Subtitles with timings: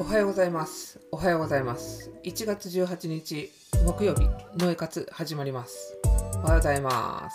[0.00, 1.00] おはようございます。
[1.10, 2.12] おはようございます。
[2.22, 3.50] 1月18日
[3.84, 5.96] 木曜日、ノエ活始まります。
[6.04, 7.28] おはようございま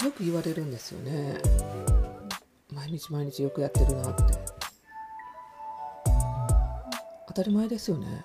[0.00, 0.04] す。
[0.04, 1.40] よく言われるんですよね。
[2.72, 4.22] 毎日毎日よくやってるなって。
[7.26, 8.24] 当たり前ですよね。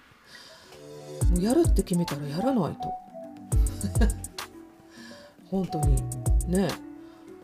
[1.32, 2.80] もうやるって決めたらやらないと。
[5.50, 5.96] 本当に
[6.48, 6.89] ね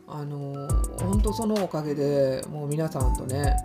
[0.08, 0.68] あの
[0.98, 3.56] 本当そのおかげでもう皆さんとね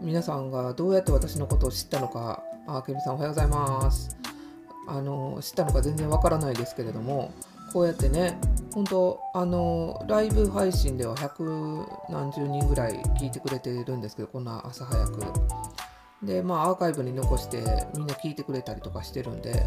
[0.00, 4.16] 皆さんがどうやって私のことを知ったのかあけみさんおはようございます。
[4.88, 7.32] あの知ったのか全然わからないですけれども
[7.72, 8.38] こうやってね
[8.74, 15.22] 本当あのライブ配信では百何十人ぐらい聞いてくれているんですけどこんな朝早く。
[16.22, 17.58] でまあアーカイブに残して
[17.96, 19.66] みんな聞いてくれたりとかしてるんで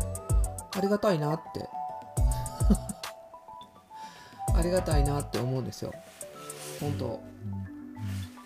[0.75, 1.67] ありがたいなって
[4.65, 5.93] りがたいなって思うんですよ。
[6.79, 7.21] 本当。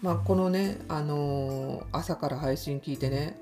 [0.01, 3.37] まあこのね、あのー朝から配信聞いてね、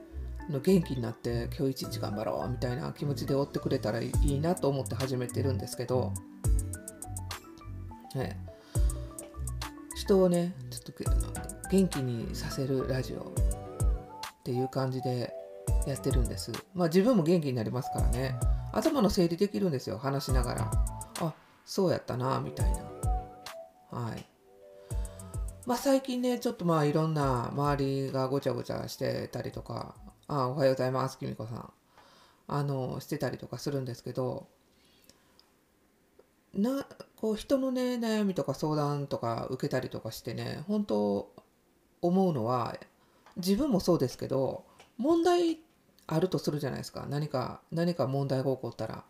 [0.50, 6.14] の元気になって今日一日頑張ろうみたいな気持ちで追ってくれたらいいなと思って始めてるんですけど、
[8.16, 8.40] ね、
[9.96, 13.24] 人をね、ちょっと元気にさせるラジオっ
[14.44, 15.34] ていう感じで
[15.86, 16.52] やってるんです。
[16.74, 18.36] まあ自分も元気になりますからね。
[18.74, 20.97] 頭の整理できるんですよ、話しながら。
[21.68, 22.78] そうやったなみたいな。
[23.92, 24.26] はい。
[25.66, 29.96] まあ最近ねちょっとまあいろんな周りがごちゃごちゃしてたりとか
[30.28, 31.74] あおはようございますきみこさん。
[32.48, 34.48] あのしてたりとかするんですけど
[36.54, 36.88] な
[37.18, 41.30] こう人のね悩みとか相談とか受けたりとかしてね本当
[42.02, 42.78] 思うのは
[43.36, 44.64] 自分もそうですけど
[44.98, 45.60] 問題
[46.08, 47.06] あるとするじゃないですか。
[47.10, 49.04] 何か何か問題が起こったら。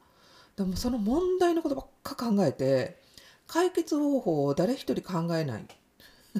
[0.58, 3.00] でもその問題のことばっか考えて
[3.45, 5.67] 解決方法を誰一人考えない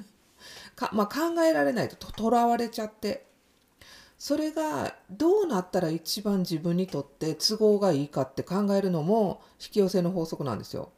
[0.76, 3.26] か、まあ、考えられないととらわれちゃって
[4.18, 10.90] それがどうなったら一番自分にとって都合がいいかって考えるのも引き寄せの法則なんですよ。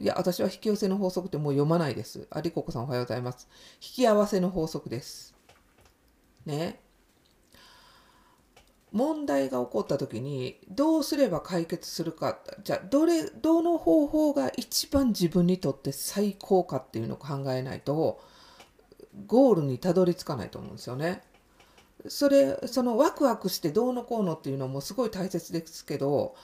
[0.00, 2.28] いや私は引き寄せの法則ってもう読まないです。
[2.30, 3.48] ありここさんおはようございます。
[3.82, 5.34] 引き合わせの法則です。
[6.46, 6.78] ね。
[8.92, 18.20] 問題が起こった時にどうすれば解決するかじゃあどれどの方法が一番自分にとって最高かっていうのを考えないと
[19.26, 21.22] ゴールにたどり着かないと思うんですよね。
[22.06, 26.36] それそのワクワクしてどうのこうのっていうのもすごい大切ですけど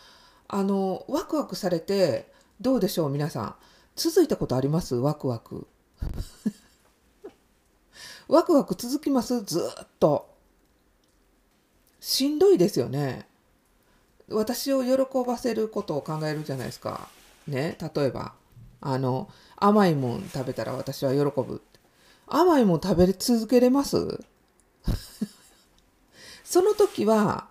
[0.49, 3.55] あのワクワクされてどうでしょう皆さん。
[3.97, 4.97] 続いたことあります？
[4.97, 5.67] ワクワク。
[8.27, 9.43] ワクワク続きます？
[9.43, 10.34] ずっと。
[12.07, 13.27] しんどいですよね。
[14.29, 14.91] 私を喜
[15.27, 17.09] ばせることを考えるじゃないですか。
[17.49, 18.35] ね例えば
[18.83, 21.63] あの甘いもん食べたら私は喜ぶ。
[22.27, 24.21] 甘いもん食べ続けれます？
[26.45, 27.49] その時は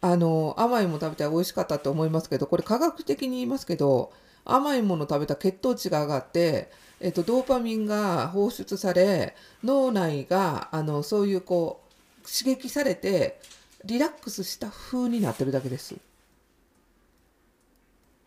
[0.00, 4.12] あの甘いもの食べたら美味しかったと思いますけどこれ科学的に言いますけど
[4.44, 6.70] 甘いもの食べた血糖値が上がって、
[7.00, 11.81] えっと、ドーパミンが放出され脳内があのそういうこう
[12.22, 13.40] 刺激されて
[13.84, 15.96] リラックスした風になってるだけです。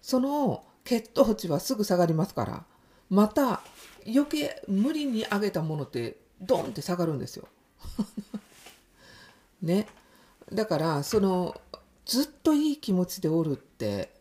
[0.02, 2.64] その血糖値はすぐ下がりますから
[3.10, 3.62] また
[4.06, 7.48] 余計無理に上げたものってドンって下がるんですよ。
[9.62, 9.88] ね。
[10.52, 11.60] だからその
[12.06, 14.14] ずっといい気持ちでおるって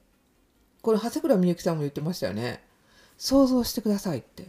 [0.81, 2.62] これ長谷倉みゆきさんも言ってましたよね。
[3.19, 4.49] 想像してくださいって。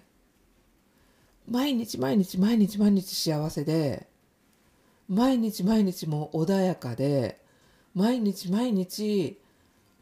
[1.48, 4.08] 毎日毎日毎日毎日幸せで
[5.08, 7.40] 毎日毎日もう穏やかで
[7.94, 9.40] 毎日毎日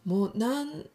[0.05, 0.85] もう何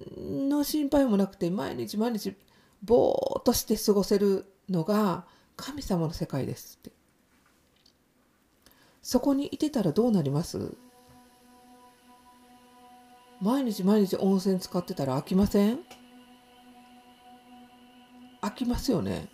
[0.48, 2.34] の心配もなくて毎日毎日
[2.82, 5.24] ぼーっとして過ごせるのが
[5.56, 6.92] 神様の世界ですって。
[9.02, 10.76] そこにいてたらどうなります？
[13.40, 15.78] 毎日毎日温泉使ってたら飽きません？
[18.42, 19.28] 飽きますよね。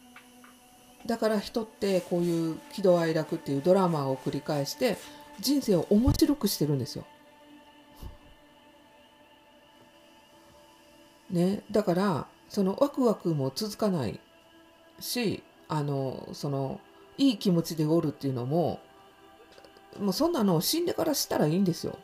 [1.07, 4.97] だから人ってこういう喜怒哀楽っていうドラマを繰り返して
[5.41, 7.05] 人生を面白くしてるんですよ。
[11.31, 14.21] ね、だからそのワクワクも続かない
[15.01, 16.81] しあのその
[17.19, 18.79] いい気持ちでおるっていうのも
[19.99, 21.99] もうそんなの死んでからしたらいいんですよ。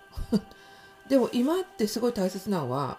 [1.08, 2.98] でも今ってすごい大切なのは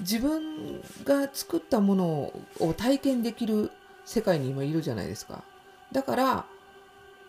[0.00, 3.70] 自分が作ったものを体験できる
[4.06, 5.44] 世界に今いるじゃないですか。
[5.92, 6.46] だから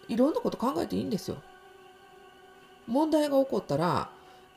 [0.08, 1.38] いろんなこと考えていいんですよ。
[2.88, 4.10] 問題が起こったら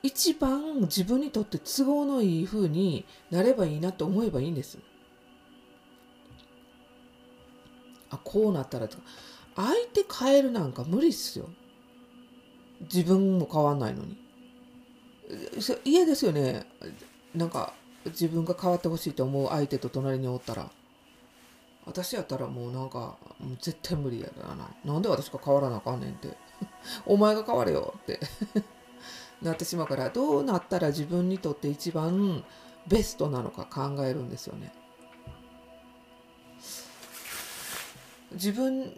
[0.05, 4.79] 一番自分にとって都合のいい風になればいいなと思えばいいんです。
[8.11, 9.03] あこうなったらとか
[9.57, 11.49] 相手変えるなんか無理っすよ
[12.83, 14.17] 自分も変わんないのに
[15.85, 16.67] 嫌ですよね
[17.35, 17.73] なんか
[18.07, 20.71] 自分が変わってほしいと思う相手と隣におったら
[21.91, 23.17] 私やったらもうなんか
[23.61, 24.71] 絶対無理やだな。
[24.85, 26.37] なんで私が変わらなあかんねんって。
[27.05, 28.21] お前が変われよって。
[29.43, 32.45] なってしまうからどうなったら自分にとって一番
[32.87, 34.73] ベストなのか考えるんですよね。
[38.33, 38.93] 自分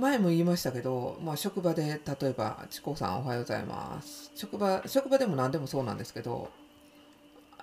[0.00, 6.48] 前も言いましたけど、まあ、職場で例えば「チコさんおはようございます」職場職場でも何でもそうなんですけど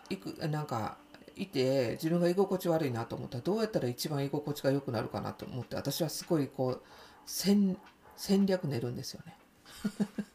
[0.10, 0.98] いくなんか
[1.36, 6.82] いて自分が居心地悪いなと思ったらどうやったら一番居心地が良くなるかなと思って私はすごいこう
[7.26, 7.78] 戦
[8.16, 9.38] 戦略練るんですよね。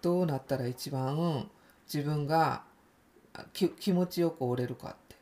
[0.00, 1.50] どうなったら一番
[1.92, 2.64] 自分が
[3.52, 5.16] 気持ちよく折れるかって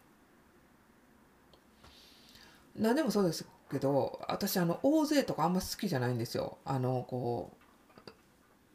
[2.76, 7.59] 何でもそうですけど私あの大勢とかあんま好きじゃないんですよあのこう、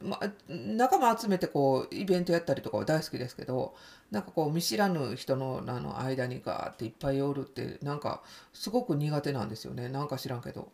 [0.00, 3.74] ま、仲間集めてこうイベントやったりとかは大好きですけど
[4.10, 8.22] なんかこう見知らぬ人のあの間にガーっていっぱいおるってなんか
[8.52, 10.70] すごく苦手なんですよねなんか知らんけど。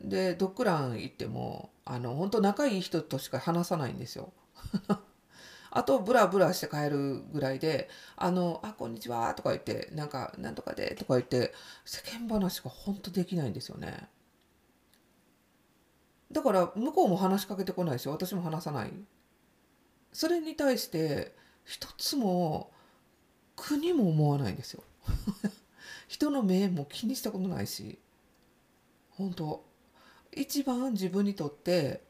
[0.00, 4.32] でドッグラン行ってもあの本当仲いい人としか話さないんですよ。
[5.70, 11.52] あとブラブラして帰るぐらいで「あのあこんにちは」とか言って「なんかなんとかで」とか言って
[11.84, 14.08] 世間話が本当できないんですよね。
[16.34, 18.92] だから向こうも話しかけてこないし私も話さない。
[20.12, 21.32] それに対して
[21.64, 22.72] 一つも
[23.56, 24.82] 国も思わないんですよ。
[26.08, 27.98] 人の目も気にしたことないし
[29.10, 29.64] 本当
[30.32, 32.02] 一番自分にとって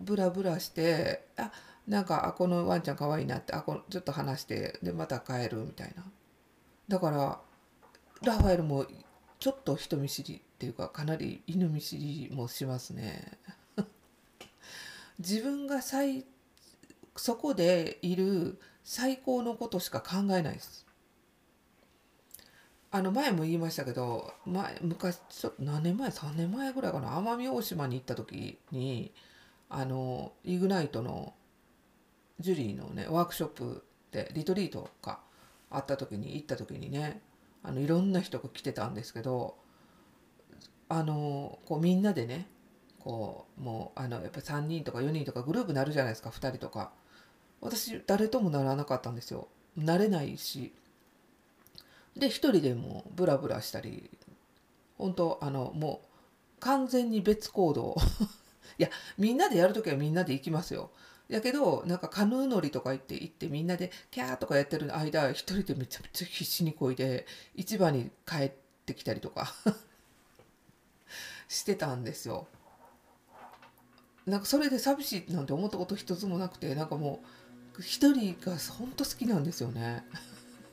[0.00, 1.52] ブラブラしてあ
[1.86, 6.04] なんかあこのワンちゃんかわいいなってあこちょっと話してでまた帰るみたいな
[6.88, 7.40] だから
[8.22, 8.86] ラファエルも
[9.44, 13.38] ちょっと人見知りっていうかかなり犬見知りもしますね。
[15.20, 16.24] 自分が最
[17.14, 20.86] そこでいる最高のことしか考えないです。
[22.90, 27.08] あの前も言いましたけど前昔ちょっと何年前3年前ぐらいかな。
[27.20, 29.12] 奄美大島に行った時に
[29.68, 31.34] あのイグナイトの
[32.40, 35.18] ジュリーのねワークショップでリトリートが
[35.68, 37.20] あった時に行った時にね
[37.64, 39.56] あのいろんな人が来てたんですけど
[40.88, 42.46] あのこうみんなでね
[43.00, 46.92] こうもうあのやっぱ3人とか4人とかグループなるじゃないですか2人とか。
[47.60, 49.48] 私誰ともならなかったんですよ。
[49.74, 50.74] なれないし。
[52.14, 54.08] で1人でもブラブラしたり
[54.98, 57.96] 本当あのもう完全に別行動。
[58.78, 60.90] いやみんなでやる時はみんなで行きますよ。
[61.28, 67.26] やけどなんかカヌー乗りとか行って行ってみんなでキャーとかやってる間一人でめちゃめちゃ必死にこいで
[67.56, 68.52] 市場に帰っ
[68.84, 69.54] てきたりとか
[71.48, 72.46] してたんですよ。
[74.26, 77.20] なんかそれで寂しいなんて思ったこと一つもなくてなんかも
[77.78, 80.04] う一人が本当好きなんですよね。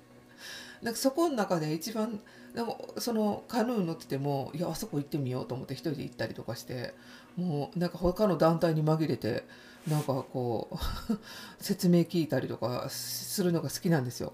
[0.82, 2.22] なんかそこの中で一番
[2.54, 6.94] でもそのカヌー乗っててもいやあそこ行ってみようと思って一人で行ったりとかして
[7.36, 9.46] もうなんか他の団体に紛れて
[9.88, 11.18] なんかこう
[11.64, 14.34] 説明聞いたりとかするのが好きなんですよ。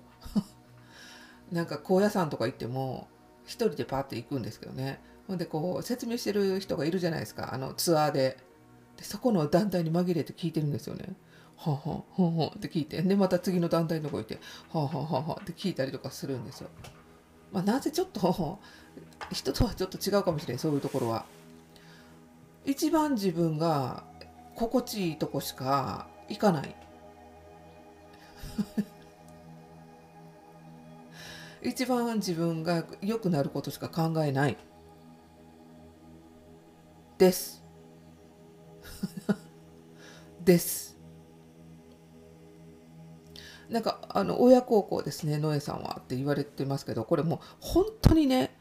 [1.51, 3.07] なんか高野山とか行っても
[3.45, 8.37] 一人でパッて行くんですけどねほんでこう説明してる人がいるじゃないですかあのツアーで
[8.97, 11.15] でそこの団体に紛れて聞いてるんですよね。
[11.55, 14.39] はんはんはんはんって聞いてでまた次の団体のとこ行って
[14.71, 16.69] はんはんはんはんって聞いたりとかするんですよ。
[17.51, 18.59] まあ、なぜちょっと
[19.31, 21.25] 人とはちょっと違うかもしれないそういうところは。
[22.65, 24.03] 一番自分が
[24.57, 26.75] 心地いいとこしか行かない。
[31.61, 34.57] 一番自分が良くなることしか考えない。
[37.19, 37.63] です。
[40.43, 40.97] です。
[43.69, 48.55] なんかあの親孝行ですねノエさんはって言われてますけどこれもう本当にね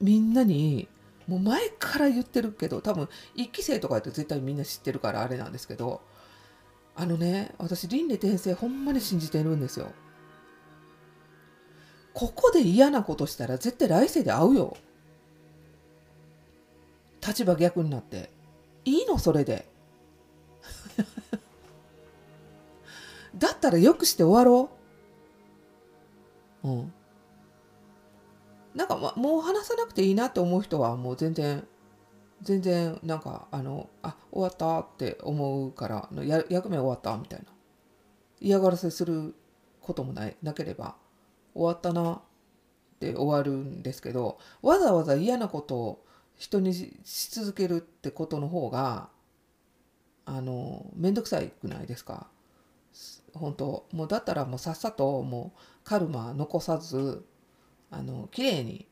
[0.00, 0.88] みんなに
[1.26, 6.02] もう前から言ってるけど多分1期生とかやって絶対みんな知ってるからあれなんですけど
[6.96, 9.92] あのね私輪廻転生ほんまに信じてるんですよ。
[12.12, 14.76] ここで嫌なことしたら絶対来世で会うよ。
[17.26, 18.30] 立場逆になって。
[18.84, 19.66] いいのそれで。
[23.36, 24.70] だったらよくして終わろ
[26.62, 26.68] う。
[26.68, 26.92] うん。
[28.74, 31.66] なんか、もう話さなくていいなって思う人はもう全然
[32.42, 37.46] 全然なんかあのあ終わったって思うからや役目終わったみたいな。
[38.40, 39.34] 嫌がらせする
[39.80, 40.96] こともないなければ
[41.54, 42.20] 終わったなっ
[42.98, 46.04] て終わるんですけどわざわざ嫌なことを
[46.36, 49.08] 人にしし続けるってことの方が
[50.26, 52.26] あの面倒くさいくないですか？
[53.32, 57.24] 本当もうだったらもうさっさともうカルマ残さず
[57.90, 58.86] あの綺麗に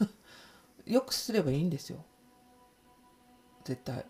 [0.86, 1.98] よくすればいいんですよ。
[3.64, 4.04] 絶対。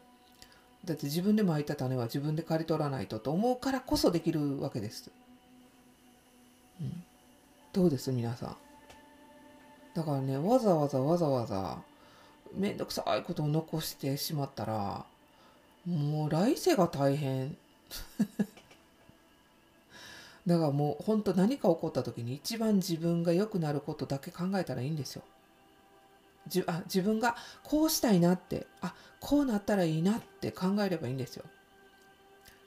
[0.84, 5.10] だって自分で巻いた種は自分で刈り取らないとと思うからこそできるわけです、
[6.80, 7.04] うん、
[7.72, 8.12] どうです？
[8.12, 8.56] 皆さん。
[9.94, 11.82] だからねわざわざわざわざ
[12.54, 15.06] めんどくさいことを残してしまったら
[15.86, 17.56] もう来世が大変。
[20.46, 25.22] だからもう本当何か起こった時に一番自分が良くなることだけ考えたらいいんですよ。
[26.46, 27.34] じあ自分が
[27.64, 31.44] こうしたいなってあこうなったらいいなって考えればいいんですよ。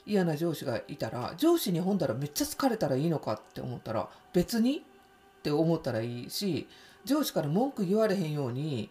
[0.06, 4.78] 嫌な上司がいたら上司に本んだらめっちゃ疲れたらいいのかって思ったら別に
[5.40, 6.68] って思ったらいいし
[7.06, 8.90] 上司から文句言われへんように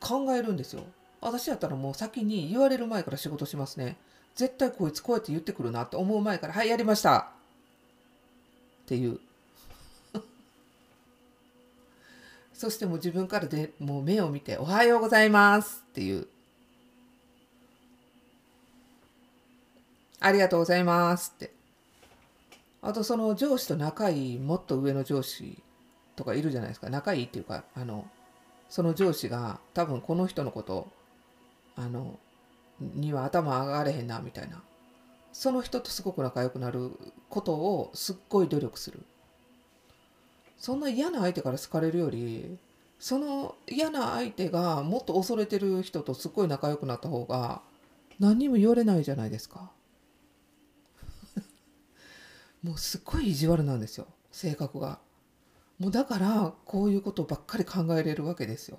[0.00, 0.84] 考えるんですよ。
[1.20, 3.96] 私やったらもう先に言われる前から仕事しますね。
[4.34, 7.31] 絶対こいつこうやって言ってくるなって思う前から「はいやりました
[8.82, 9.20] っていう。
[12.54, 16.28] そしてもう自分からでもう目を見て「おはようございます」っていう
[20.20, 21.52] 「ありがとうございます」って。
[22.84, 25.56] あとその上司と仲いいもっと上の上司
[26.16, 26.90] とかいるじゃないですか。
[26.90, 28.10] 仲いいっていうかあの
[28.68, 30.88] その上司が多分この人のこと
[31.76, 32.18] あの
[32.80, 34.60] には頭上がれへんなみたいな。
[35.32, 36.90] その人とすごく仲良くなる
[37.28, 39.00] ことをすっごい努力する。
[40.58, 42.56] そんな嫌な相手から好かれるより
[43.00, 47.60] その嫌な相手がもっと恐れてる人とすっごい仲良くなった方が
[48.20, 49.72] 何にも言われないじゃないですか。
[52.62, 55.00] もうすっごい意地悪なんですよ性格が。
[55.80, 58.78] もうだからこういうことばっかり考えれるわけですよ。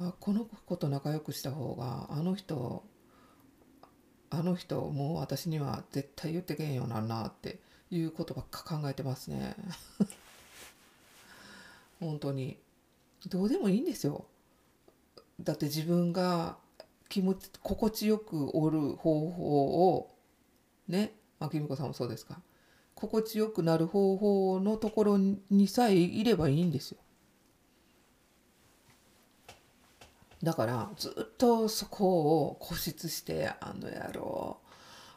[0.00, 2.82] あこの子と仲良くした方があの人
[4.34, 7.58] あの人もう私には絶対言ってけんよなんなって
[7.90, 9.54] いうことばっか考えてますね。
[12.00, 12.58] 本当に。
[13.28, 14.24] どうでもいいんですよ。
[15.38, 16.56] だって自分が
[17.10, 20.16] 気持ち心地よくおる方法を
[20.88, 22.40] ね秋美子さんもそうですか。
[22.94, 26.98] 心地よくなる方法のところにさえいればいいんですよ。
[30.42, 34.58] だからずっとそこを固執してあの野郎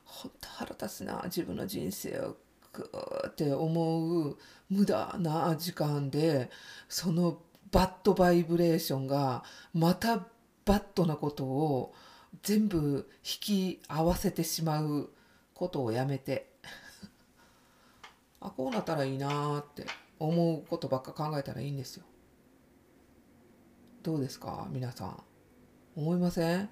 [0.05, 2.37] ほんと腹立つな自分の人生を
[2.73, 4.37] グーって思う
[4.69, 6.49] 無駄な時間で
[6.87, 7.39] その
[7.71, 10.25] バッドバイブレーションがまた
[10.65, 11.93] バッドなことを
[12.43, 15.09] 全部引き合わせてしまう
[15.53, 16.51] ことをやめて
[18.41, 19.85] あこうなったらいいなって
[20.19, 22.05] 思うことばっか考えたらいいんですよ。
[24.05, 24.67] どうですか？
[24.69, 25.23] 皆さん。
[25.95, 26.69] 思いません？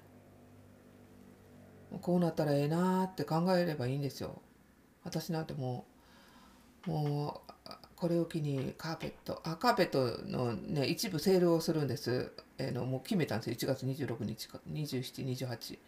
[2.00, 4.40] こうなったらええなって考えればいいんですよ。
[5.02, 5.84] 私なんても
[6.86, 13.56] うもうこれを機にカーペットあカーペットのね一部セールをするんです、えー、のもう決めたんですよ。
[13.56, 15.78] 1月26日か2728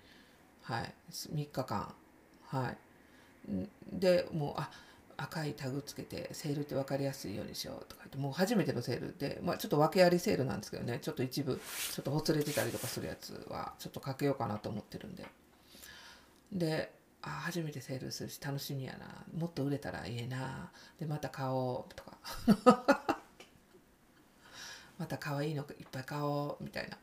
[0.62, 0.94] はい。
[1.12, 1.94] 3日間。
[2.46, 2.76] はい。
[3.92, 4.68] でもうあ
[5.18, 15.24] 赤いタグつけてセールって分かりやすいようにしようとか言ってもう初めてのセールで、まあ、ちょっと訳ありセールなんですけどねちょっと一部ちょっとほつれてたりとかするやつはちょっとかけようかなと思ってるんで。
[16.52, 16.92] で
[17.22, 19.24] あ初めてセールするし楽しみやな。
[19.36, 20.70] もっと売れたらいいな。
[21.00, 23.16] でまた買おうとか。
[24.98, 26.96] また可愛いのいっぱい買おうみたいな。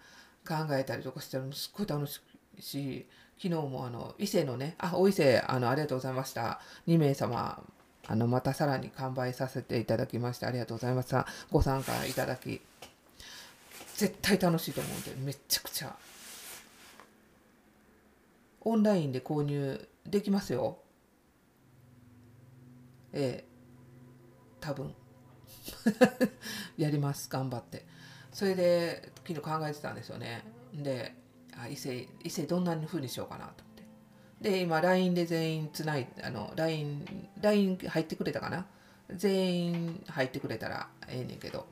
[0.46, 2.22] 考えたりとかしたらすっごい楽し
[2.58, 2.62] い。
[2.62, 6.62] し昨日もあの伊勢のねあお伊勢あのありがとうございました。
[6.88, 7.62] 2名様
[8.08, 11.16] あのまたさらに完売させていただきましてありがとうございます。
[11.52, 12.62] ご参加いただき
[13.96, 15.96] 絶対楽しいと思うんでめちゃくちゃ。
[18.62, 20.78] オンラインで購入できますよ。
[23.14, 23.46] ええ。
[24.60, 24.94] 多分。
[26.78, 27.30] やります。
[27.30, 27.86] 頑張って。
[28.32, 30.44] それで昨日考えてたんですよね。
[30.74, 31.16] で
[31.56, 33.64] あ異性異性どんなふうにしようかなと。
[34.44, 38.68] で、今、LINE で全員つない、あの、LINE、LINE 入ってくれたかな？
[39.10, 41.66] 全員入ってくれたらええねんけど、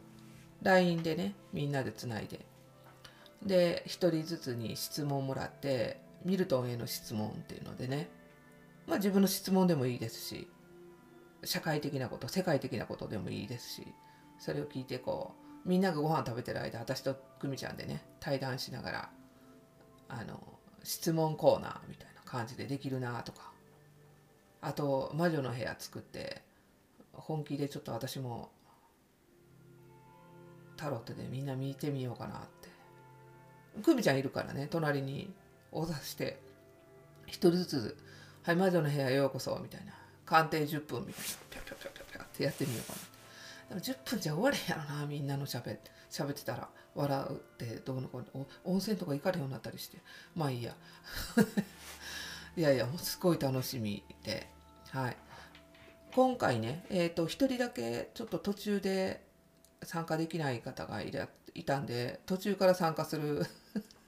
[0.62, 2.40] LINE でね、みんなでつないで。
[3.44, 8.10] で、一人ずつに質問もらって、ミルトンへの質問っていうのでね、
[8.88, 10.50] まあ自分の質問でもいいですし、
[11.44, 13.88] 社会的なこと、世界的なことでもいいですし、
[14.40, 15.36] それを聞いてこ
[15.66, 19.10] う、みんながご飯食べてる間、私と久美ちゃんでね、対談しながら、
[20.08, 20.42] あの、
[20.84, 22.11] 質問コーナーみたいな。
[22.32, 23.52] 感じでできるなとか。
[24.62, 26.44] あと魔女の部屋作って
[27.14, 28.52] 本気でちょっと私も
[30.78, 32.70] タロットでみんな見てみようかなって。
[33.84, 35.34] 久美ちゃんいるからね隣に
[35.72, 36.40] お座して
[37.26, 37.98] 一人ずつ
[38.44, 39.94] 「はい魔女の部屋ようこそ」みたいな
[40.26, 41.30] 「鑑定10分」みたいな。
[41.50, 43.12] ピャピャピャピャピャってやってみようかな。
[43.70, 45.80] でも10分じゃ終われんやろなみんなのしゃべ
[46.12, 49.98] 喋ってたら笑うってどうのこうの温泉とか行かれようになったりして。
[50.36, 50.76] まあいいや。
[52.58, 54.50] いやいやもうすごい楽しみで。
[54.90, 55.18] はい。
[56.14, 59.26] 今回ねえっ、ー、と1人だけちょっと途中で
[59.84, 61.14] 参加できない方がい
[61.56, 63.46] いたんで途中から参加する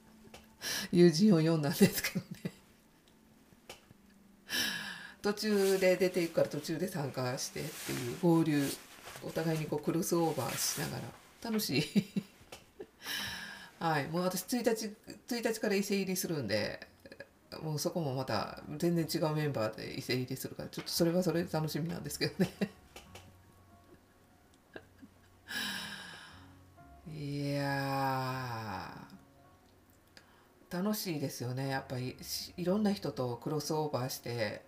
[0.92, 2.52] 友人を読んだんですけどね。
[5.22, 8.70] 途中で出ていくから途中で参加してっていう合流
[9.22, 11.23] お互いにこうクロスオーバーしながら。
[11.44, 11.84] 楽しい。
[13.78, 14.08] はい。
[14.08, 14.96] もう私1日
[15.28, 16.88] 1日から伊勢入りするんで
[17.62, 22.50] もうそこもまた全然違うメンバーで伊勢入りするからちょっとそれはそれで楽しみなんですけどね。
[27.14, 29.06] いや
[30.70, 31.68] 楽しいですよね。
[31.68, 32.16] やっぱり
[32.56, 34.64] いろんな人とクロスオーバーして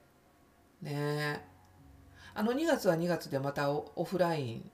[0.82, 1.42] ね。
[2.34, 4.70] あの2月は2月でまたオフライン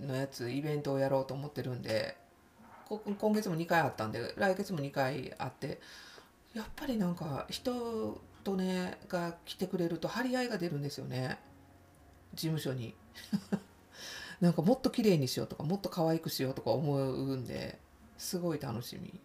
[0.00, 2.16] のやつイベントをやろうと思ってるんで
[3.18, 5.80] 今月も2回あったんで来月も2回あって
[6.54, 11.38] やっぱりなんか人とねが来てくれると張り合いが出るんですよね。
[12.34, 12.94] 事務所に。
[14.40, 17.78] なんかもっと綺麗にしようとかもっと可愛くしようとか思うんで
[18.16, 19.20] すごい楽しみ。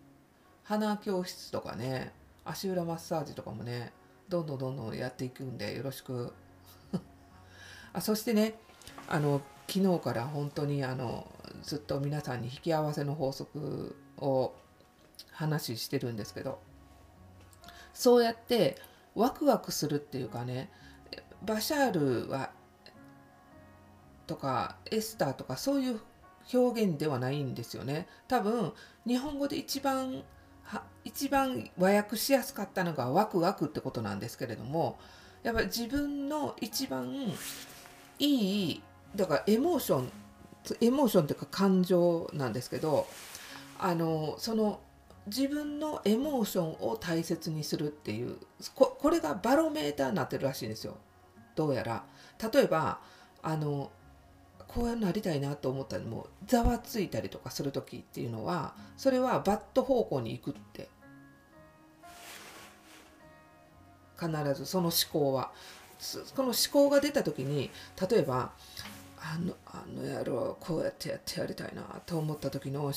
[0.63, 2.11] 花教室とかね
[2.43, 3.93] 足裏マッサージとかもね
[4.29, 6.33] どんどんどんどんやっていくんでよろしく。
[7.93, 8.59] あそしてね
[9.07, 11.27] あの昨日から本当にあの
[11.63, 14.53] ずっと皆さんに引き合わせの法則を
[15.31, 16.59] 話してるんですけど
[17.93, 18.77] そうやって
[19.15, 20.69] ワクワクするっていうかね
[21.43, 22.51] バシャールは
[24.27, 25.99] とかエスターとかそういう
[26.53, 28.07] 表現ではないんですよね。
[28.27, 28.73] 多分
[29.07, 30.23] 日本語で一番
[31.03, 34.97] 一番和訳しやすかったのがワクワクってことなんですけれども
[35.43, 37.07] やっぱり自分の一番
[38.17, 38.83] いい
[39.15, 40.11] だからエモーション
[40.81, 43.07] エモーションっていうか感情なんですけど
[43.77, 44.79] あのその
[45.27, 48.37] 自分のエモーションを大切にするっていう
[48.75, 50.97] ここれがバロメーターになってるらしいんですよ。
[51.55, 52.03] どうやら。
[52.53, 52.99] 例えば
[53.41, 53.91] あの
[54.67, 60.89] こうなりたいなと思ったらもざわついたりとかする時っていうのはそれはバット方向に行くって。
[64.17, 65.51] 必ずその思考は。
[66.35, 67.71] この思考が出た時に
[68.09, 68.51] 例えば
[69.33, 72.93] あのあの野郎こうやってやってやりたいなと思った時の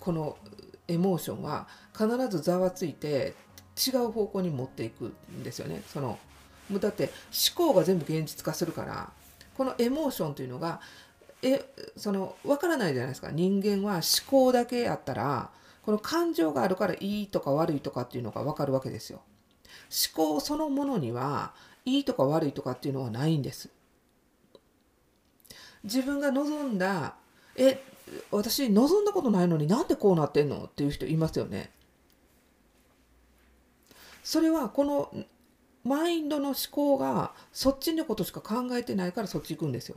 [0.00, 0.36] この
[0.88, 3.34] エモーションは必ずざわついて
[3.76, 5.82] 違う方向に持っていくんですよね。
[5.86, 6.18] その
[6.72, 7.10] だって
[7.56, 9.10] 思考が全部現実化するから
[9.56, 10.80] このエモーションというのが
[11.42, 11.64] え
[11.96, 15.50] その分からないじゃないですか人間は思考だけやったら
[15.82, 19.22] この感情があるからいいとか悪いとかっていうのが分かるわけですよ。
[20.14, 23.70] 思考そのものにはいいとか悪いとかっていうのはないんです。
[25.84, 27.14] 自分が望んだ
[27.56, 27.82] え
[28.30, 30.64] 私望んだことないのになんでこうなってんの？
[30.64, 31.70] っていう人いますよね。
[34.24, 35.12] それはこの
[35.84, 39.96] マインドの思考がそっちのことしか考えてないからそっち行くんですよ。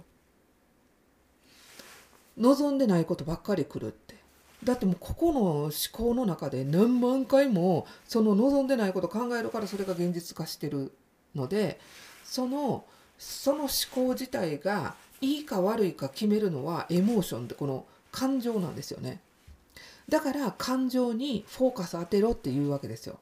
[2.37, 4.15] 望んでないことばっかり来るって。
[4.63, 10.93] だってもうここの思考の中で何万回もその望んでないこと考えるからそれが現実化してる
[11.33, 11.79] ので
[12.23, 12.85] その
[13.17, 19.21] その思考自体がいいか悪いか決めるのはエモーションでこの感情なんですよね。
[20.09, 23.19] だから感情にフォーカス当てろっていうわけですよ。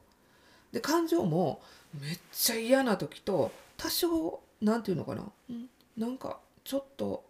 [0.71, 1.61] で感情も
[1.99, 7.23] めっちゃ嫌な時と多少何て言うのかな、うん、なんかちょっと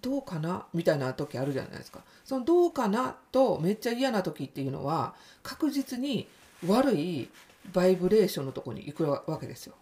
[0.00, 2.00] どうかなみたいな時あるじゃないですか。
[2.24, 6.28] そのどうかなとめっちゃ嫌な時っていうのは確実に
[6.66, 7.28] 悪い
[7.72, 9.74] バイブレーションのとこに行くわけですよ。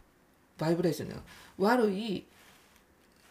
[0.58, 1.14] バイブレーションで
[1.58, 2.24] 悪い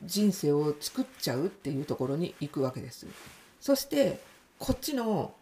[0.03, 3.07] 人生を作っちゃうっていうところに行くわけです
[3.59, 4.19] そして
[4.59, 5.33] こっちの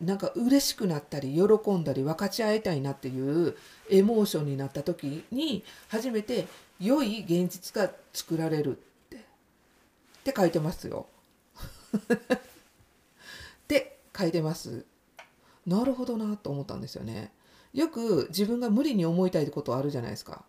[0.00, 3.56] なんか嬉しくなったり喜んだり分かち合いたいなっていう
[3.90, 6.46] エモーションになった時に初めて
[6.80, 9.20] 良い現実が作られるってっ
[10.22, 11.06] て書いてますよ。
[12.34, 12.38] っ
[13.68, 14.84] て書いてます。
[15.66, 17.32] なるほどなと思ったんですよね。
[17.72, 20.44] よく自分が無理に思いたいことあるじゃないですか。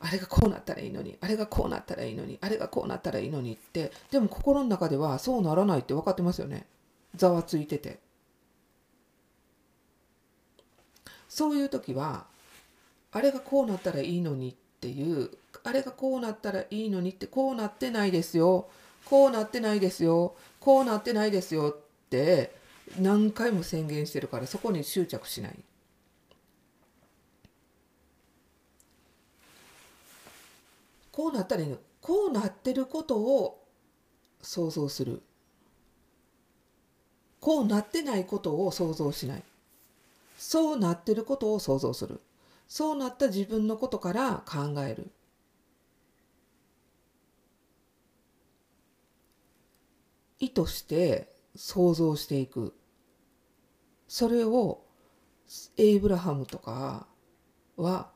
[0.00, 6.66] あれがこうなったらいいのにあれがこうなったらいいのにあれがこうなったらいいのにってでも心の中ではそうならないって分かってますよね。
[7.16, 7.98] ざわついてて。
[11.28, 12.26] そういう時は
[13.12, 15.30] あれがこうなったらいいのにっていう
[15.64, 18.68] あれがこうなったらいいのにってこうなってないですよ。
[19.04, 20.36] こうなってないですよ。
[20.60, 22.54] こうなってないですよって
[22.98, 25.58] 何回も宣言してるからそこに執着しない。
[31.18, 31.78] こうなったらいいの。
[32.00, 33.66] こうなってることを
[34.40, 35.20] 想像する。
[37.40, 39.42] こうなってないことを想像しない。
[40.36, 42.20] そうなってることを想像する。
[42.68, 45.10] そうなった自分のことから考える。
[50.38, 52.76] 意図して想像していく。
[54.06, 54.84] それを
[55.78, 57.08] エイブラハムとか
[57.76, 58.12] は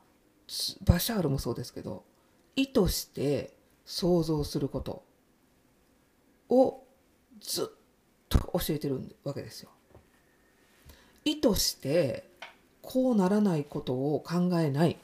[0.85, 2.05] バシャールもそうですけど
[2.55, 3.53] 意図して
[3.85, 5.03] 想像すること
[6.49, 6.83] を
[7.41, 7.65] ずっ
[8.29, 9.69] と教えてるわけですよ。
[11.25, 12.29] 意図して
[12.81, 14.97] こうならないことを考えない。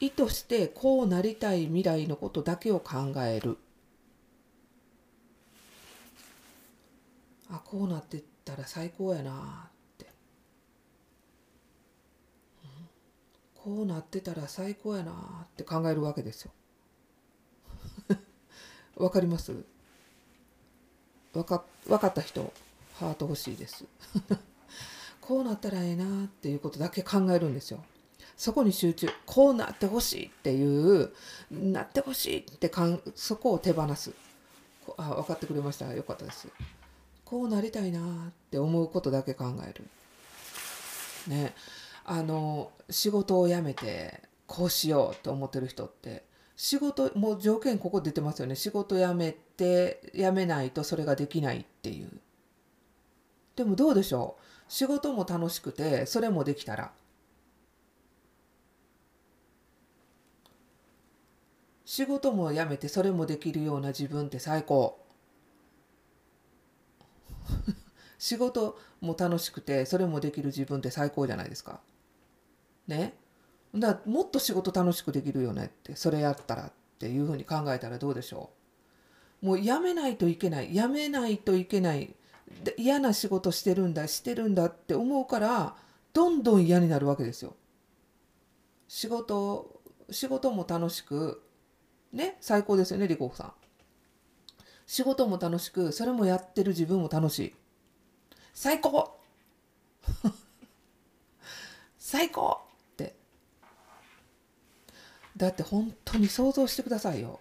[0.00, 3.58] 意図してこうなりたい未来のことだけを考える。
[7.48, 10.06] あこうなってったら最高やなって、
[12.64, 12.66] う
[13.55, 16.52] ん、こうなってたら最高やなって考えるわけですよ。
[18.94, 19.64] わかります？
[21.34, 22.52] わか分かった人
[23.00, 23.84] ハート欲しいです。
[25.20, 27.84] こうなったらええなっていうことだけ考えるんですよ。
[28.36, 31.12] そこに集中こうなってほしいっていう
[31.50, 34.12] なってほしいってかんそこを手放す。
[34.96, 35.92] あ分かってくれました？
[35.92, 36.46] よかったです。
[37.24, 39.84] こうなりたいなって思うことだけ考える。
[41.26, 41.52] ね。
[42.08, 48.54] あの仕事を辞めてこうしようと思ってる人って仕事もう条件ここ出てますよね。
[48.54, 52.10] 仕事辞めて辞めないとそれができないっていう。
[53.56, 54.42] でもどうでしょう？
[54.68, 56.92] 仕事も楽しくてそれもできたら。
[61.84, 64.98] 仕事も辞めてそれもできるような自分って最高。
[68.18, 71.80] 仕事も楽しくてそれもできる自分って最高じゃないですか。
[72.88, 73.14] ね。
[73.74, 78.50] だもっと仕事楽しくできるよねってそれやったらっていうふうに考えたらどうでしょ
[79.42, 79.46] う？
[79.46, 82.14] もうやめないといけないやめないといけない
[82.78, 85.76] 嫌な仕事してるんだしてるんだって思うから
[86.14, 87.54] どんどん嫌になるわけですよ。
[88.88, 91.42] 仕事仕事も楽しく
[92.12, 93.52] ね最高ですよねリコさん。
[94.86, 97.54] 仕事も楽しくそれもやってる自分も楽しい
[98.54, 99.18] 最高
[101.98, 102.60] 最高
[105.36, 107.40] だって本当に想像してくださいよ。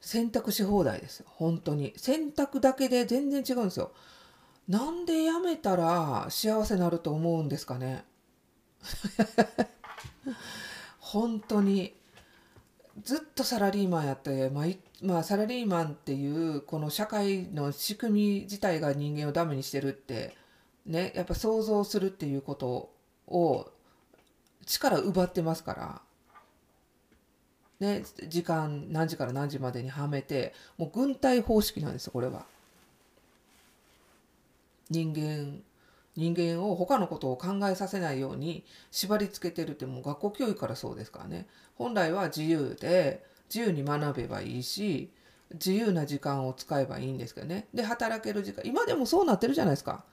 [0.00, 1.92] 選択し放題です本当に。
[1.96, 3.92] 選択だけで全然違うんですよ。
[4.68, 8.04] なんでやめたら幸せになると思うんですかね。
[10.98, 11.94] 本当に。
[13.02, 14.66] ずっとサラリーマンやって、まあ、
[15.02, 20.36] まあ、サラリーマンっていうこの社会の仕組み自体が人間をダメにしてるって
[20.84, 22.92] ねやっぱ想像するっていうこと
[23.26, 23.70] を
[24.66, 26.02] 力奪ってますから、
[27.80, 32.44] ね、時間何時から何時までにはめてもう軍隊方式なんですこれは。
[34.90, 35.62] 人間
[36.16, 41.46] 人間を他のことを考えさせないように縛り付けてるってもう学校教育からそうですからね。
[41.76, 45.10] 本来は自由で自由に学べばいいし
[45.52, 47.68] 自由な時間を使えばいいんですけどね。
[47.72, 50.04] で働ける時間今でもそうなってるじゃないですか。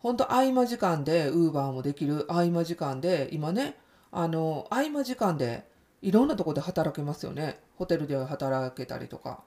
[0.00, 3.76] 本当合間時間でウーバーもできる合間時間で今ね
[4.12, 5.64] あの合間時間で
[6.02, 7.58] いろんなとこで働けますよね。
[7.76, 9.42] ホテルで働けたりとか。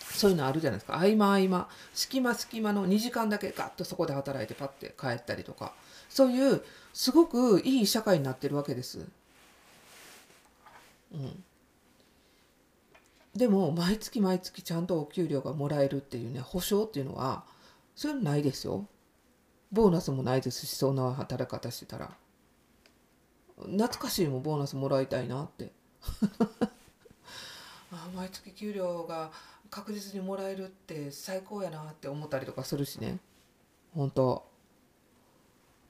[0.00, 0.96] そういうのあるじゃないですか。
[0.96, 1.68] 合間合間。
[1.92, 5.72] 隙間隙間の2時間だけガッとそこで働いてパッて帰ったりとか。
[6.08, 6.62] そういう
[6.94, 9.06] すごくいい社会になってるわけです。
[11.12, 11.44] うん、
[13.34, 17.44] でも毎月毎月ちゃんとお給料がもらえるっていうね保証っていうのは
[17.96, 18.86] そういうのないですよ。
[19.70, 22.16] ボーナスもないですしそんな働き方してたら。
[23.56, 25.72] 懐かしいもボーナスもらいたいなって。
[27.90, 29.32] あ毎月給料が
[29.70, 33.18] 確実にもらえるって最高やなって思ったりとかするしね。
[33.94, 34.46] 本当。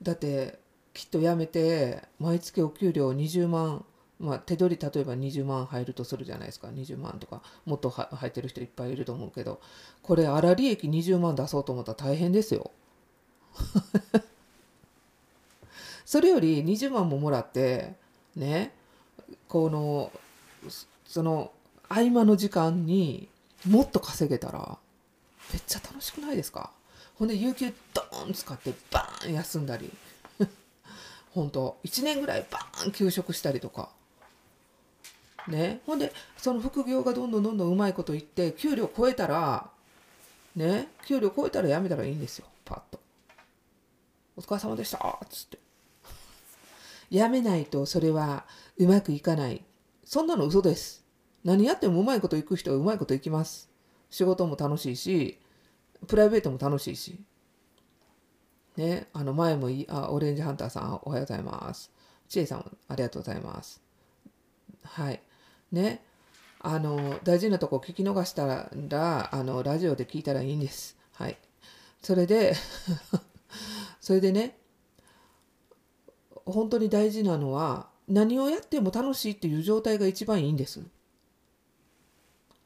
[0.02, 0.58] だって
[0.94, 3.84] きっと辞めて毎月お給料20万
[4.18, 6.68] まあ手取り例えば20万入るとするじゃないですか。
[6.68, 9.60] 20万とかもっと入ってる人いっぱいいると思うけど
[10.02, 12.72] これ粗利益20万出そうと思ったら大変ですよ
[16.04, 17.94] それより20万ももらって
[18.36, 18.74] ね
[19.48, 20.12] この
[21.06, 21.52] その
[21.88, 23.28] 合間の時間に
[23.66, 24.78] もっと稼げたら
[25.52, 26.70] めっちゃ楽しくないですか？
[27.16, 29.90] ほんで有給ドーン使ってバーン休んだり。
[31.34, 33.90] 本当1年ぐらいバーン休職したりとか。
[35.46, 39.70] ねほんでその副業がどんどんどんどんうまいこと言って給料超えたら
[40.54, 43.00] ね給料超えたら辞めたらいいんですよパッと。
[44.38, 45.58] お疲れ様でしたっつって。
[47.10, 48.46] 辞めないとそれは
[48.76, 49.64] うまくいかない。
[50.04, 51.04] そんなの嘘です。
[51.42, 53.68] 何やってもうまいこといく人はうまいこといきます。
[54.10, 55.40] 仕事も楽しいし
[56.06, 57.20] プライベートも楽しいし。
[58.76, 61.90] ねあの前もいあオレンジハンターさんおはようございます。
[62.28, 63.82] ちえさんありがとうございます。
[64.84, 65.20] はい。
[65.72, 66.04] ね
[66.60, 70.96] あの大事なとこ聞き逃したらあのラジオで聞いたらいいんです。
[71.14, 71.36] はい。
[72.00, 72.54] それで
[74.08, 74.56] それでね
[76.46, 80.80] 本当に大事なのは何をやっても楽しいっていう状態が一番いいんです。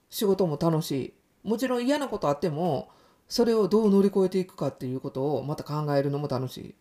[0.08, 1.14] 仕事も楽しい。
[1.42, 2.90] もちろん嫌なことあっても
[3.26, 6.74] それをどう乗り越えていくかっていうことをまた考えるのも楽しい。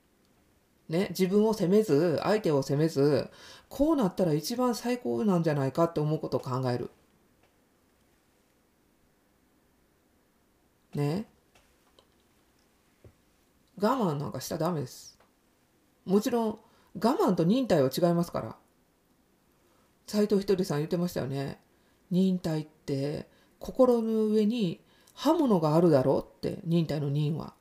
[0.90, 3.32] ね、自分を責めず相手を責めず
[3.68, 6.92] こうなったら一番最高なんじゃないかって思うことを考える。
[10.94, 11.31] ね。
[13.82, 15.18] 我慢なんかしたらダメです。
[16.06, 16.60] もちろん我
[17.00, 18.56] 慢と忍耐は違いますから。
[20.06, 21.60] 斎藤ひとりさん言ってましたよね。
[22.12, 23.28] 忍耐って
[23.60, 24.82] 心の上に
[25.16, 27.54] 刃物があるだろうって忍耐の忍は。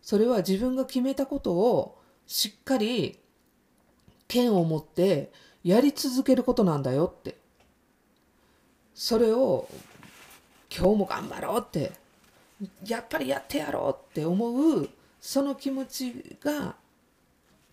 [0.00, 3.18] それは自分が決めたことをしっかり
[4.28, 5.32] 剣を持って
[5.64, 7.36] やり続けることなんだよって
[8.94, 9.68] それを
[10.74, 11.92] 今日も頑張ろうって
[12.86, 14.88] やっぱりやってやろうって思う
[15.20, 16.74] その気持ちが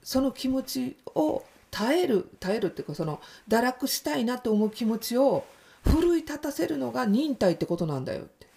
[0.04, 3.19] その気持ちを耐える耐えるっていうかその
[3.50, 5.45] 堕落したいなって思う気持ちを
[5.84, 8.48] 奮い立たせるのが忍耐ってことなんだよって。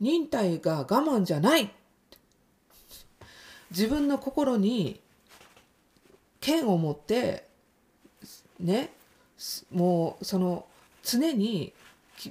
[0.00, 1.70] 忍耐が我慢じゃない
[3.70, 5.00] 自分の心に
[6.40, 7.44] 剣を持って
[8.58, 8.90] ね
[9.72, 10.64] もうその
[11.02, 11.72] 常に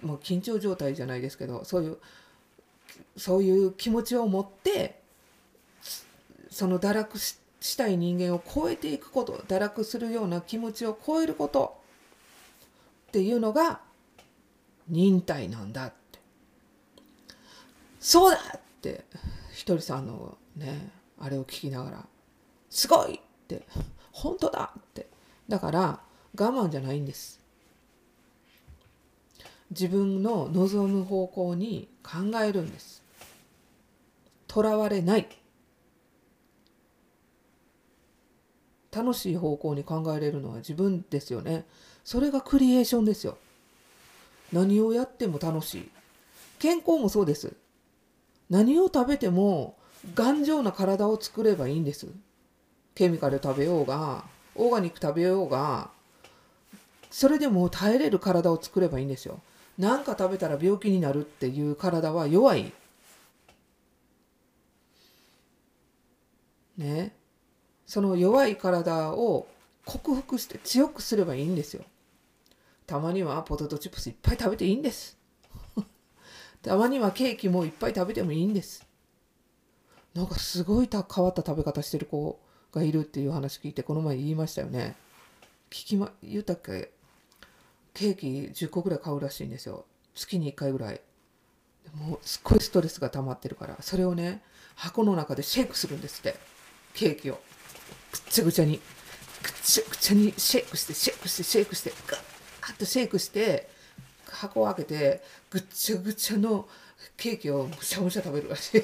[0.03, 1.97] もう緊張状態じゃないですけどそういう
[3.19, 5.01] そういう気持ちを持って
[6.49, 11.77] その堕落したい人間を超えていくこと堕落するような気持ちを超えること
[13.09, 13.81] っていうのが
[14.87, 16.19] 忍耐なんだって
[17.99, 19.03] そうだって
[19.53, 22.05] ひとりさんのねあれを聞きながら
[22.69, 23.63] 「すごい!」って
[24.13, 25.07] 「本当だ!」って
[25.49, 25.99] だから
[26.35, 27.39] 我慢じゃないんです
[29.71, 32.98] 自分の望む方向に考えるんです
[34.49, 35.29] とらわれない。
[38.91, 41.65] 楽しい方向に考えれるのは自分ですよね。
[42.03, 43.37] それがクリエーションですよ。
[44.51, 45.89] 何をやっても楽しい。
[46.57, 47.53] 健康もそうです。
[48.49, 49.77] 何を食べても
[50.15, 52.07] 頑丈な体を作ればいいんです。
[52.95, 54.23] ケミカル食べようが
[54.55, 55.91] オーガニック食べようが
[57.11, 59.39] それでも耐えれる体を作ればいいんですよ。
[59.77, 62.73] 何か食べたら病気になるっていう体は弱い。
[66.79, 67.15] ね。
[67.85, 69.47] その弱い体を
[69.85, 71.83] 克服して強くすればいいんですよ。
[72.85, 75.17] たまにはポテトチップスいっぱい食べていいんです。
[76.61, 78.87] たまにはケーキもいっぱい食べてもいいんです。
[80.13, 82.39] なんかすごい変わった食べ方してる子
[82.71, 84.95] がいるっていう話聞いてこの前言いましたよね。
[85.69, 86.91] 聞きま言ったっけ？
[87.93, 88.27] ケーキ
[88.65, 89.85] 10個ぐらい買うらしいんですよ。
[90.15, 91.01] 月に1回ぐらい。
[91.95, 93.77] もうすっごいストレスが溜まってるから。
[93.81, 94.43] それをね
[94.75, 96.35] 箱の中でシェイクするんですって。
[96.99, 97.35] ケーキを。
[97.35, 98.81] ぐっちゃぐちゃに。
[99.41, 102.17] ぐっちゃぐちゃにシェイクしてシェイクしてシェイクしてガ
[102.73, 103.69] ッとシェイクして
[104.27, 106.67] 箱を開けてぐっちゃぐちゃの
[107.15, 108.83] ケーキをむしゃむしゃ食べるらしい。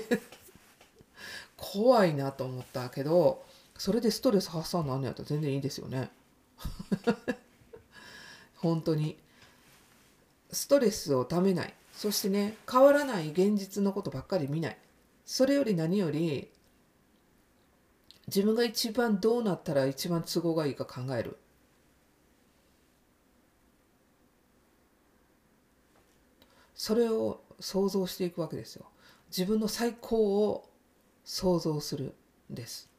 [1.58, 3.46] 怖いなと思ったけど
[3.78, 6.10] それでストレス発散なんやったら全然いいですよね。
[8.56, 9.18] 本当に。
[10.54, 11.74] ストレスをためない。
[11.94, 14.78] そしてね変わらない現実のことばっかり見ない。
[15.26, 16.55] それより何より
[18.28, 21.38] 自分が一番どうなったら一番都合がいいか考える。
[26.74, 28.86] それを想像していくわけですよ。
[29.30, 30.70] 自分の最高を
[31.24, 32.14] 想像する
[32.52, 32.90] んです。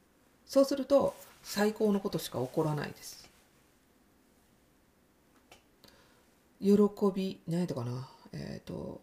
[0.46, 3.28] そうすると最高のことしか起こらないです。
[6.60, 6.72] 喜
[7.14, 8.08] び何やったかな？
[8.32, 9.00] えっ、ー、と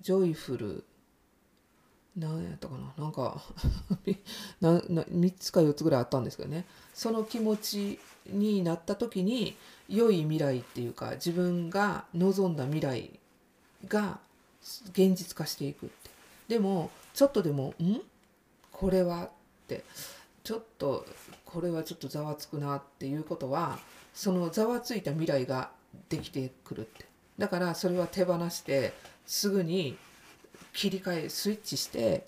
[0.00, 0.84] ジョイフル
[2.18, 3.04] 何やったかな？
[3.04, 3.42] なんか
[4.60, 6.64] なな3つか4つぐらいあったんですけどね。
[6.94, 9.56] その気持ちになった時に
[9.88, 13.18] 良い未来っていうか自分が望んだ未来
[13.86, 14.18] が
[14.90, 16.10] 現実化していくって。
[16.48, 18.00] でもちょっとでも「ん？
[18.72, 19.30] これはっ
[19.68, 19.84] て。
[20.44, 21.04] ちょっと
[21.44, 23.78] これはちょっとざわつくなっていうことは
[24.14, 25.70] そのざわついた未来が
[26.08, 27.06] できてくるって。
[27.38, 28.94] だからそれは手放して
[29.26, 29.96] すぐに
[30.72, 32.26] 切り替えスイッチして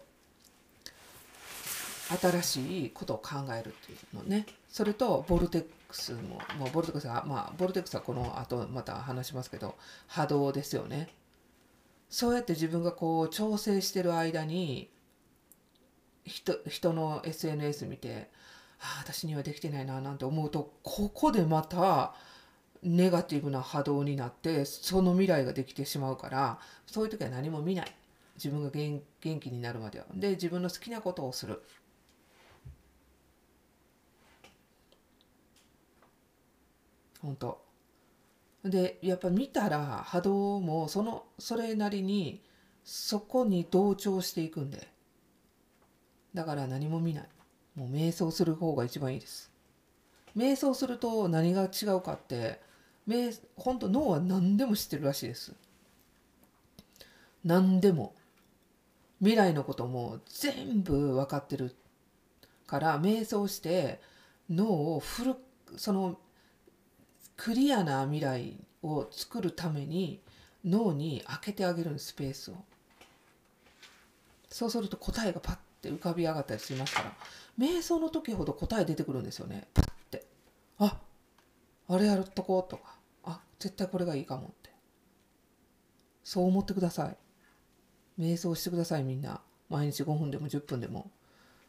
[2.21, 4.47] 新しいことを考えるっていうのね。
[4.69, 9.77] それとボルテックスももうボルテックスはまあボルテックスはこの後また話しますけど
[10.09, 11.09] 波動ですよね。
[12.09, 14.91] そうやって自分がこう調整してる間に
[16.25, 18.29] 人人の SNS 見て
[18.81, 22.15] ああ私にはできてないななんて思うとここでまた
[22.83, 27.95] ネガティブな波動になってその未来ができてしまうからそういう時は何も見ない。
[28.43, 30.07] 自分が元元気になるまでは。
[30.15, 31.63] で自分の好きなことをする。
[37.21, 37.61] 本当。
[38.65, 42.43] でやっぱ見たら波動もそのそれなりに
[42.83, 44.89] そこに同調していくんで。
[46.33, 47.29] だから何も見ない。
[47.75, 49.51] もう瞑想する方が一番いいです。
[50.35, 52.61] 瞑想すると何が違うかって
[53.07, 55.53] 瞑本当脳は何でも知ってるらしいです。
[57.45, 58.15] 何でも。
[59.21, 61.75] 未来のことも全部分かってる
[62.67, 64.01] から瞑想して
[64.49, 65.35] 脳をフル
[65.77, 66.19] その
[67.37, 70.21] クリアな未来を作るために
[70.65, 72.55] 脳に開けてあげるスペースを。
[74.51, 77.13] そうすると答えがパッて浮かび上がったりしますから。
[77.59, 79.69] 瞑想の時ほど答え出てくるんですよね。
[79.73, 80.27] パッて。
[80.79, 80.99] あ
[81.89, 82.97] あれやるとこうとか。
[83.25, 84.71] あ絶対これがいいかもって。
[86.25, 87.17] そう思ってください。
[88.21, 89.41] 瞑想してくださいみんな。
[89.71, 91.11] 毎日5分でも10分でも。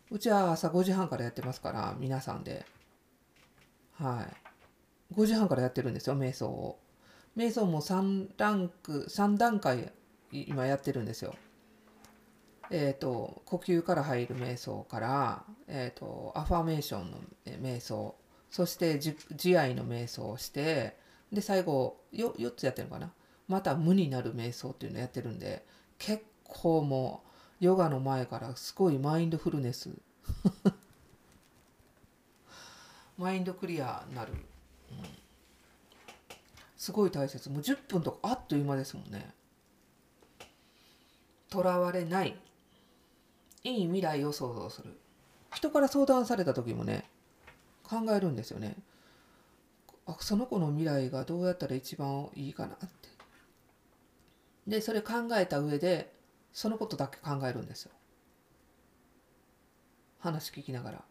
[0.10, 2.66] うちは朝5時半からやってますから皆さんで。
[3.94, 5.16] はい。
[5.16, 6.80] 5時半からやってるんですよ瞑想を。
[7.38, 9.94] 瞑想も3ランク3段階
[10.32, 11.36] 今やってるんですよ。
[12.70, 18.16] えっ、ー、と呼吸から入る瞑想から、えーと、アファメーションの瞑想
[18.50, 20.98] そして慈愛の瞑想をして
[21.32, 23.14] で最後 4, 4つやってるのかな。
[23.48, 25.66] また無になる瞑想っていうのやってるんで
[25.98, 27.24] 結構も
[27.62, 29.90] うヨガの前からすごいマインドフルネス。
[33.18, 34.34] マインドクリアになる。
[36.76, 37.50] すごい大切。
[37.50, 39.34] もう10分とかあっという間ですもんね。
[41.50, 42.40] とらわれない。
[43.64, 44.98] いい未来を想像する。
[45.54, 47.06] 人から相談された時もね
[47.84, 48.76] 考えるんですよね。
[50.08, 52.88] あその子の未来がどうやったら一番いいかなって。
[54.68, 56.12] でそれ考えた上で
[56.54, 57.92] そのことだけ考えるんですよ。
[60.20, 61.04] 話聞きながら。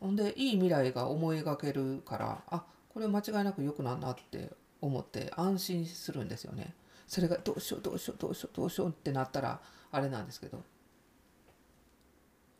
[0.00, 4.50] ほんでいい未来が思い描けるからあこれ間違いなく良くなるなって
[4.82, 6.74] 思って安心するんですよね。
[7.06, 10.62] それがどうしようどうしようどうしようどうしようってなったらあれなんですけど。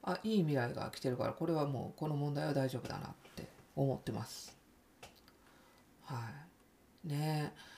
[0.06, 4.56] あいい未来が来てるからこれはもうこの問題は大丈夫だなって思ってます。
[6.04, 6.30] は
[7.04, 7.08] い。
[7.08, 7.73] ねえ。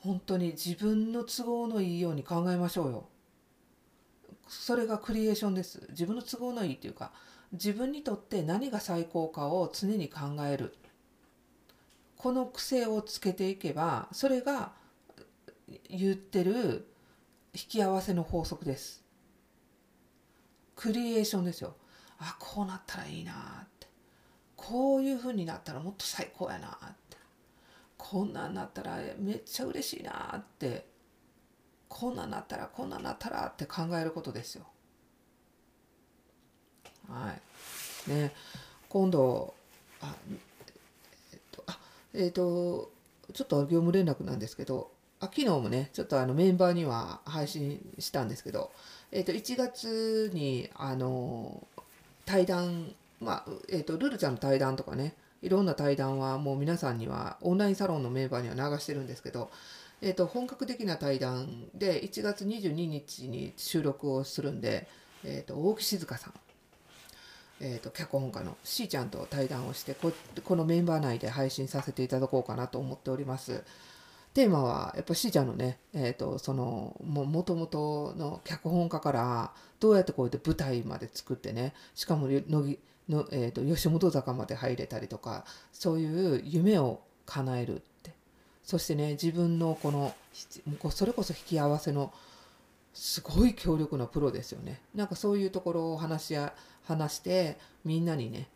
[0.00, 3.08] 本当に自分の都合のいいように考えましょうよ。
[4.48, 5.86] それがクリエーションです。
[5.90, 7.12] 自分の都合のいいっていうか
[7.52, 10.74] 自分にとって何が最高かを常に考える。
[12.16, 14.72] この癖をつけていけばそれが
[15.88, 16.86] 言ってる
[17.54, 19.04] 引き合わせの法則です。
[20.76, 21.76] クリエーションですよ。
[22.18, 23.86] あこうなったらいいなって。
[24.56, 27.09] こういう風になったらもっと最高やなって。
[28.02, 30.86] こんなんなったらめっちゃ嬉しいなって
[31.88, 34.64] こんなんなったらこんなんなったらって考えることですよ。
[37.08, 37.32] は
[38.06, 38.10] い。
[38.10, 38.32] ね
[38.88, 39.54] 今度
[40.00, 40.14] あ
[41.32, 41.78] えっとあ
[42.14, 42.90] えっと
[43.34, 48.72] ちょっと業務連絡なんですけどあ昨日もねちょっとあのメンバーには配信したんですけど、
[49.12, 51.66] えっと1月にあの
[52.24, 59.50] 対談まあえっとルルちゃんの対談とかねいろんな対談はもう皆さんにはオンラインサロンのメンバーには流してるんですけど、
[60.02, 64.88] えっと本格的な対談で1月22日に収録をするんで、
[65.24, 66.34] えっと大木静香さん
[67.62, 70.12] えーと、脚本家のしーちゃんと対談をしてこ
[70.44, 73.62] このメンバー内で配信させていただこうかなと思っております。
[74.32, 82.78] テーマはやっぱしーちゃんのね、えーと、そのもともとの脚本家からどうやってこうやって舞台まで作ってねしかものぎ
[83.10, 88.12] の、えーと、吉本坂まで入れたりとかそういう夢を叶えるって
[88.62, 90.14] そしてね自分のこの
[90.90, 92.12] それこそ引き合わせの
[92.92, 96.52] すごい強力なプロですよねなんかそういうところを話し合
[96.84, 98.48] 話してみんなにね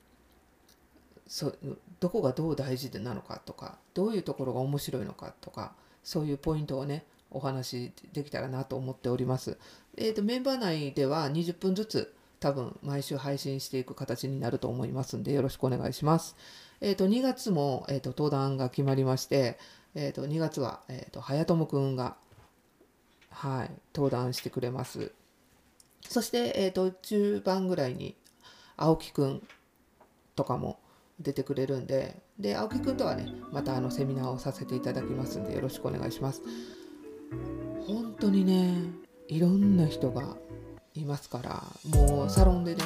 [1.26, 1.54] そ
[2.00, 9.58] どこがどう大事なのかとかどういうところが面白いのかとかそういうポイントをねお話できたらなと思っております。
[9.96, 16.36] えーと、メンバー内では20分ずつ多分毎週配信していく形になると思いますんでよろしくお願いします。
[16.82, 19.58] えっ、ー、と2月も、えーと、登壇が決まりまして、
[19.94, 22.16] えーと、2月は、えー、と早友くんが
[23.30, 25.12] はい、登壇してくれます。
[26.06, 28.14] そして、えー、と中盤ぐらいに
[28.76, 29.42] 青木くん
[30.36, 30.78] とかも
[31.18, 36.42] 出てくれるんでで青木くんとはねまたあのセミナーをさせていただきますんでよろしくお願いします。
[37.86, 38.82] 本当にね
[39.28, 40.36] いろんな人が
[40.94, 41.62] いますから
[41.98, 42.84] もうサロンでね、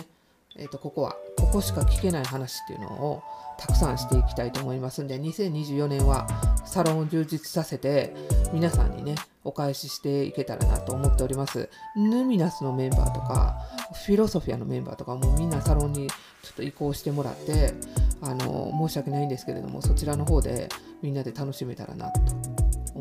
[0.56, 3.22] えー、とここはここしか聞けない話っていうのを
[3.58, 6.26] たくさんしていきたいと思いますんで2024年は
[6.64, 8.14] サロンを充実させて
[8.52, 11.70] 皆さんにねお返ししていけたらなと思っております。
[11.96, 13.58] ヌミナスのメンバーとか
[14.06, 16.14] フィロソフィアのメンバーとかもみんなサロンにちょ
[16.50, 17.72] っと移行してもらって
[18.20, 20.68] あの申し訳ないんですけれどもそちらの方で
[21.02, 22.20] みんなで楽しめたらなと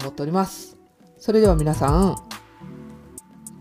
[0.02, 0.78] 思っております。
[1.20, 2.16] それでは皆さん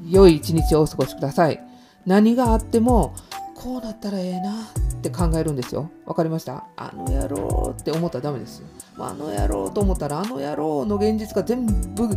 [0.09, 1.61] 良い一日をお過ごしください。
[2.07, 3.15] 何があっても
[3.55, 5.91] こうなったらええなって考えるんですよ。
[6.05, 6.65] わかりました？
[6.77, 8.63] あの野郎って思ったらダメです
[8.99, 12.09] あの野郎と思ったらあの野郎の現実が全部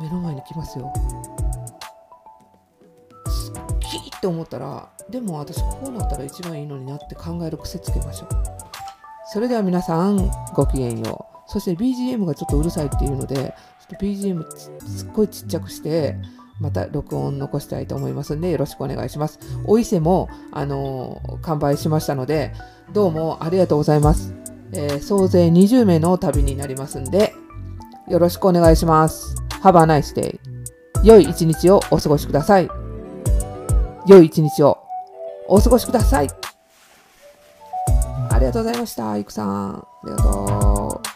[0.00, 0.92] 目の前に来ますよ。
[3.24, 8.28] 好きって思ったらでも私こうなったら一番いいのになって考える癖つけましょう。
[9.32, 11.50] それでは皆さんごきげんよう。
[11.50, 14.44] そして BGM がちょっとうるさいっていうのでちょっと BGM
[14.86, 16.16] すっごいちっちゃくして
[16.62, 22.52] また録音残したいと思いますんでよろしくお願いしますお伊勢もあのー完売しましたので
[22.92, 24.34] どうもありがとうございます、
[24.72, 27.34] えー総勢20名の旅になりますんで
[28.08, 30.38] よろしくお願いします Have a nice day
[31.04, 32.68] 良い一日をお過ごしください
[34.06, 34.78] 良い一日を
[35.48, 36.28] お過ごしください
[38.30, 39.16] ありがとうございました。
[39.18, 39.74] いくさん。
[39.76, 41.11] ありがとう。